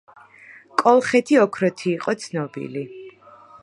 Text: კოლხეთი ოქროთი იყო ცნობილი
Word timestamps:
კოლხეთი 0.83 1.39
ოქროთი 1.43 1.87
იყო 1.93 2.19
ცნობილი 2.25 2.87